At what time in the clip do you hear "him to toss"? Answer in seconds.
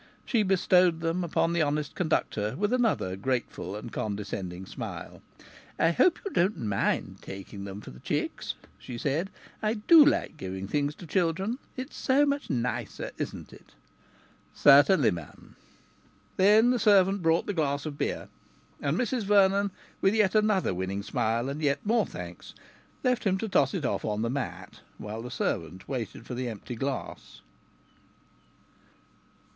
23.23-23.75